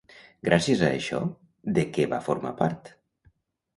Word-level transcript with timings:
Gràcies 0.47 0.81
a 0.87 0.87
això, 0.95 1.21
de 1.77 1.85
què 1.99 2.09
va 2.15 2.21
formar 2.31 2.57
part? 2.63 2.95